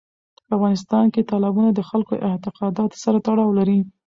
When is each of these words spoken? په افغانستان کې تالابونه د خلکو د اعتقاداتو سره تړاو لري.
په 0.47 0.51
افغانستان 0.57 1.05
کې 1.13 1.27
تالابونه 1.29 1.69
د 1.73 1.79
خلکو 1.89 2.11
د 2.15 2.21
اعتقاداتو 2.31 2.97
سره 3.03 3.17
تړاو 3.27 3.55
لري. 3.59 3.79